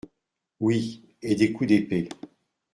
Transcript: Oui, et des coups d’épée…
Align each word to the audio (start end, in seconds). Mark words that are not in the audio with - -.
Oui, 0.59 1.03
et 1.21 1.35
des 1.35 1.51
coups 1.51 1.67
d’épée… 1.69 2.09